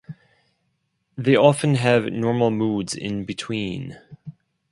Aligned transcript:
They 1.15 1.35
often 1.35 1.75
have 1.75 2.05
normal 2.11 2.49
moods 2.49 2.95
in 2.95 3.23
between. 3.23 3.99